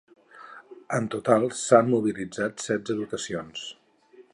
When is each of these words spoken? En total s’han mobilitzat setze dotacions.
En 0.97 1.09
total 1.15 1.45
s’han 1.59 1.93
mobilitzat 1.93 2.67
setze 2.69 3.01
dotacions. 3.05 3.73